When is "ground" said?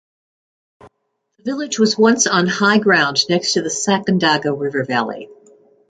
2.79-3.19